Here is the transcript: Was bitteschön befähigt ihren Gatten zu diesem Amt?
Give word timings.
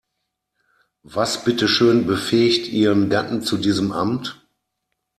Was 1.03 1.43
bitteschön 1.45 2.07
befähigt 2.07 2.67
ihren 2.73 3.11
Gatten 3.11 3.43
zu 3.43 3.55
diesem 3.55 3.91
Amt? 3.91 4.43